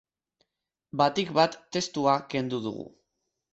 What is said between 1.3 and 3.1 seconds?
bat, testua kendu dugu.